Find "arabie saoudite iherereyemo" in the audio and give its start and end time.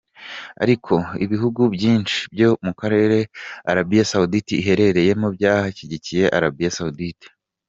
3.71-5.27